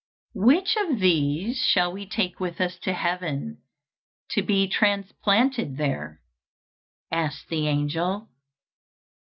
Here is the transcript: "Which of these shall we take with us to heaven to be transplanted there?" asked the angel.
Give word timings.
"Which 0.33 0.77
of 0.77 0.99
these 0.99 1.59
shall 1.63 1.91
we 1.93 2.07
take 2.07 2.39
with 2.39 2.59
us 2.59 2.79
to 2.79 2.91
heaven 2.93 3.61
to 4.31 4.41
be 4.41 4.67
transplanted 4.67 5.77
there?" 5.77 6.21
asked 7.11 7.49
the 7.49 7.67
angel. 7.67 8.27